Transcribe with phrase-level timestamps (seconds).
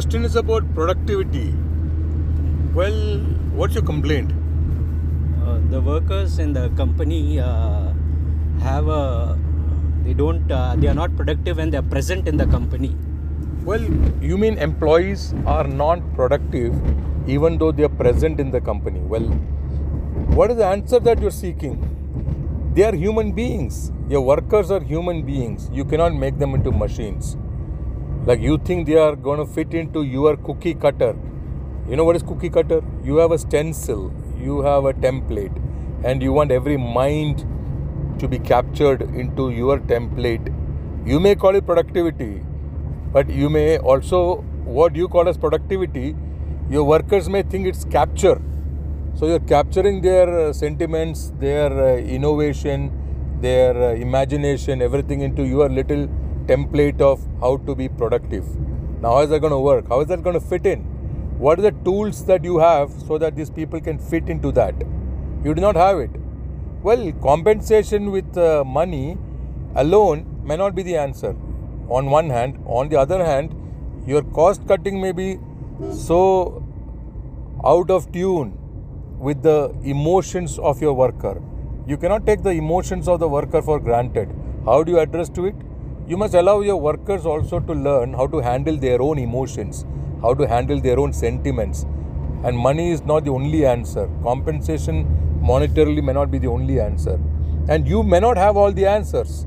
[0.00, 1.52] question is about productivity.
[2.74, 3.18] Well,
[3.54, 4.30] what's your complaint?
[5.44, 7.92] Uh, the workers in the company uh,
[8.62, 9.38] have a
[10.04, 12.96] they don't uh, they are not productive when they are present in the company
[13.64, 13.84] Well,
[14.22, 16.72] you mean employees are not productive
[17.28, 19.00] even though they are present in the company.
[19.00, 19.28] Well,
[20.38, 21.76] what is the answer that you're seeking?
[22.74, 23.92] They are human beings.
[24.08, 25.68] Your workers are human beings.
[25.70, 27.36] You cannot make them into machines.
[28.26, 31.16] Like you think they are going to fit into your cookie cutter.
[31.88, 32.82] You know what is cookie cutter?
[33.02, 35.56] You have a stencil, you have a template,
[36.04, 37.46] and you want every mind
[38.18, 40.54] to be captured into your template.
[41.06, 42.42] You may call it productivity,
[43.12, 46.14] but you may also, what you call as productivity,
[46.68, 48.40] your workers may think it's capture.
[49.14, 52.92] So you're capturing their uh, sentiments, their uh, innovation,
[53.40, 56.08] their uh, imagination, everything into your little
[56.50, 58.46] template of how to be productive.
[59.02, 59.88] Now, how is that going to work?
[59.88, 60.80] How is that going to fit in?
[61.44, 64.74] What are the tools that you have so that these people can fit into that?
[65.44, 66.10] You do not have it.
[66.82, 69.16] Well, compensation with uh, money
[69.74, 71.34] alone may not be the answer.
[71.88, 73.54] On one hand, on the other hand,
[74.06, 75.38] your cost cutting may be
[75.92, 76.64] so
[77.64, 78.52] out of tune
[79.18, 81.40] with the emotions of your worker.
[81.86, 84.28] You cannot take the emotions of the worker for granted.
[84.64, 85.54] How do you address to it?
[86.10, 89.84] You must allow your workers also to learn how to handle their own emotions,
[90.20, 91.86] how to handle their own sentiments.
[92.42, 94.10] And money is not the only answer.
[94.24, 95.04] Compensation
[95.40, 97.16] monetarily may not be the only answer.
[97.68, 99.46] And you may not have all the answers.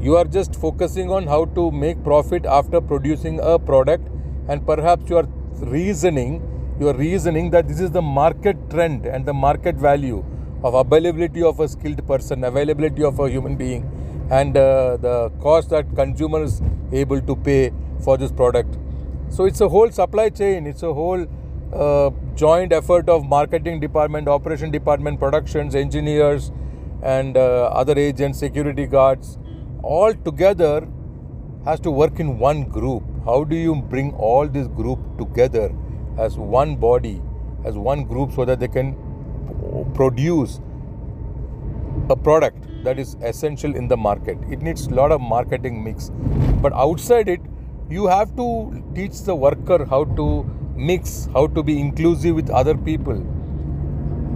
[0.00, 4.08] You are just focusing on how to make profit after producing a product,
[4.48, 5.28] and perhaps you are
[5.76, 6.42] reasoning,
[6.80, 10.24] you are reasoning that this is the market trend and the market value
[10.64, 13.88] of availability of a skilled person, availability of a human being,
[14.30, 16.60] and uh, the cost that consumer is
[16.92, 17.72] able to pay
[18.04, 18.76] for this product.
[19.30, 20.66] So it's a whole supply chain.
[20.66, 21.26] It's a whole
[21.72, 26.50] uh, joint effort of marketing department, operation department, productions, engineers,
[27.02, 29.38] and uh, other agents, security guards,
[29.82, 30.86] all together
[31.64, 33.02] has to work in one group.
[33.24, 35.74] How do you bring all this group together
[36.18, 37.20] as one body,
[37.64, 38.96] as one group, so that they can
[39.94, 40.60] produce
[42.10, 44.38] a product that is essential in the market?
[44.50, 46.10] It needs a lot of marketing mix,
[46.62, 47.40] but outside it,
[47.90, 50.44] you have to teach the worker how to
[50.76, 53.16] mix, how to be inclusive with other people,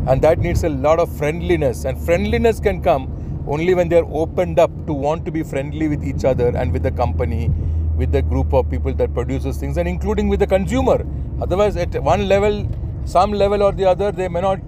[0.09, 1.85] and that needs a lot of friendliness.
[1.85, 5.89] And friendliness can come only when they are opened up to want to be friendly
[5.89, 7.51] with each other and with the company
[7.97, 11.05] with the group of people that produces things and including with the consumer
[11.41, 12.67] otherwise at one level
[13.05, 14.61] some level or the other they may not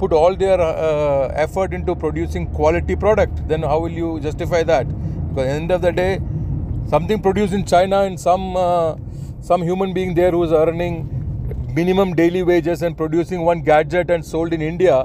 [0.00, 4.86] put all their uh, effort into producing quality product then how will you justify that?
[5.28, 6.20] Because at the end of the day
[6.88, 8.96] something produced in china and some uh,
[9.40, 10.94] some human being there who is earning
[11.74, 14.96] minimum daily wages and producing one gadget and sold in india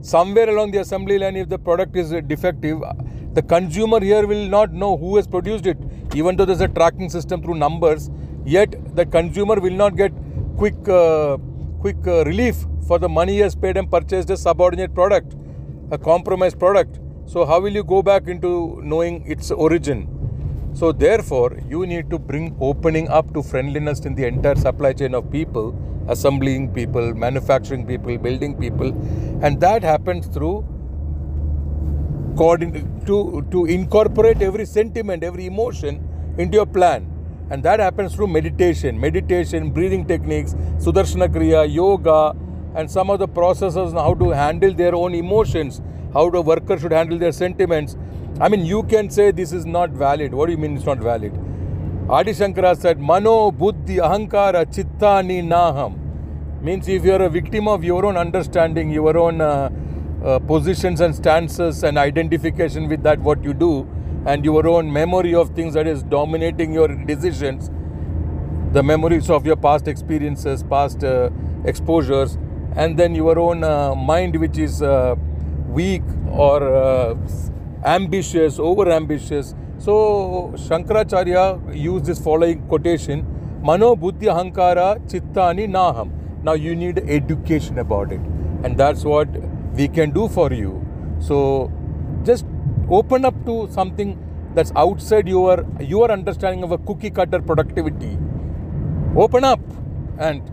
[0.00, 2.80] somewhere along the assembly line if the product is defective
[3.34, 5.76] the consumer here will not know who has produced it.
[6.14, 8.10] Even though there's a tracking system through numbers
[8.44, 10.12] yet the consumer will not get
[10.56, 11.36] quick uh,
[11.80, 15.36] quick uh, relief for the money he has paid and purchased a subordinate product
[15.90, 20.06] a compromised product so how will you go back into knowing its origin
[20.74, 25.14] so therefore you need to bring opening up to friendliness in the entire supply chain
[25.14, 25.74] of people
[26.08, 28.88] assembling people manufacturing people building people
[29.42, 30.56] and that happens through
[32.36, 37.10] to, to incorporate every sentiment, every emotion into your plan.
[37.50, 42.34] And that happens through meditation, meditation, breathing techniques, Sudarshana Kriya, yoga,
[42.74, 45.80] and some of the processes on how to handle their own emotions,
[46.12, 47.96] how the worker should handle their sentiments.
[48.40, 50.34] I mean, you can say this is not valid.
[50.34, 51.32] What do you mean it's not valid?
[52.08, 55.98] Adi Shankara said, Mano buddhi ahankara chittani naham.
[56.62, 59.70] Means if you are a victim of your own understanding, your own uh,
[60.24, 63.86] uh, positions and stances and identification with that what you do
[64.26, 67.70] and your own memory of things that is dominating your decisions
[68.72, 71.28] the memories of your past experiences past uh,
[71.66, 72.38] exposures
[72.76, 75.14] and then your own uh, mind which is uh,
[75.68, 77.14] weak or uh,
[77.84, 79.94] ambitious over ambitious so
[80.66, 81.46] shankaracharya
[81.86, 83.26] used this following quotation
[83.70, 86.14] mano buddhi ahankara chittani naham
[86.48, 88.32] now you need education about it
[88.64, 89.28] and that's what
[89.74, 90.72] we can do for you.
[91.20, 91.72] So
[92.24, 92.46] just
[92.88, 94.18] open up to something
[94.54, 98.16] that's outside your your understanding of a cookie cutter productivity.
[99.16, 99.60] Open up
[100.18, 100.50] and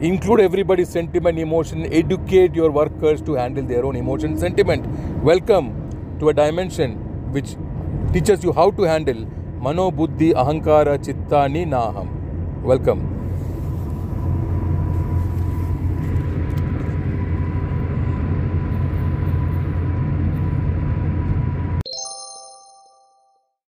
[0.00, 4.86] include everybody's sentiment, emotion, educate your workers to handle their own emotion, sentiment.
[5.22, 5.74] Welcome
[6.20, 6.94] to a dimension
[7.32, 7.56] which
[8.12, 9.26] teaches you how to handle
[9.58, 12.08] mano buddhi ahankara chittani naham.
[12.62, 13.19] Welcome.